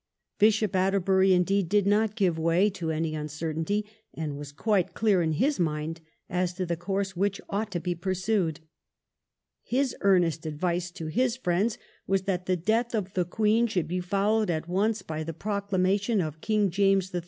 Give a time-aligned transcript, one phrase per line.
[0.39, 3.85] Bishop Atterbury indeed did not give way to any uncertainty,
[4.15, 7.93] and was quite clear in his mind as to the course which ought to be
[7.93, 8.61] pursued.
[9.61, 11.77] His earnest advice to his friends
[12.07, 16.19] was that the death of the Queen should be followed at once by the proclamation
[16.19, 17.19] of King James III.